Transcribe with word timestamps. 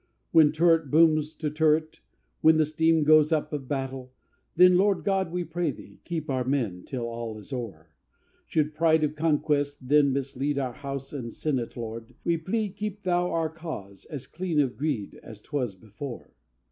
II 0.01 0.29
When 0.31 0.51
turret 0.51 0.89
booms 0.89 1.35
to 1.35 1.51
turret; 1.51 1.99
when 2.41 2.57
The 2.57 2.65
steam 2.65 3.03
goes 3.03 3.31
up 3.31 3.53
of 3.53 3.67
battle, 3.67 4.11
then 4.55 4.75
Lord 4.75 5.03
God, 5.03 5.31
we 5.31 5.43
pray 5.43 5.69
Thee, 5.69 6.01
keep 6.05 6.27
our 6.27 6.43
men 6.43 6.81
Till 6.87 7.03
all 7.05 7.37
is 7.37 7.53
o'er: 7.53 7.91
Should 8.47 8.73
pride 8.73 9.03
of 9.03 9.15
conquest 9.15 9.87
then 9.87 10.11
mislead 10.11 10.57
Our 10.57 10.73
House 10.73 11.13
and 11.13 11.31
Senate, 11.31 11.77
Lord, 11.77 12.15
we 12.23 12.35
plead 12.35 12.77
Keep 12.77 13.03
Thou 13.03 13.29
our 13.31 13.51
cause 13.51 14.05
as 14.05 14.25
clean 14.25 14.59
of 14.59 14.75
greed 14.75 15.19
As 15.21 15.39
'twas 15.39 15.75
before. 15.75 16.33